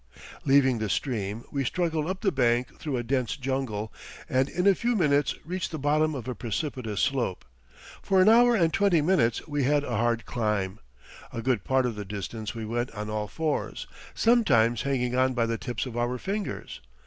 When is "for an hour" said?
8.01-8.55